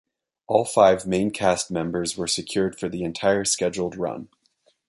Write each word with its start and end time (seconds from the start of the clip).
All 0.47 0.65
five 0.65 1.05
main 1.05 1.29
cast 1.29 1.69
members 1.69 2.17
were 2.17 2.25
secured 2.25 2.75
for 2.75 2.89
the 2.89 3.03
entire 3.03 3.45
scheduled 3.45 3.95
run. 3.95 4.29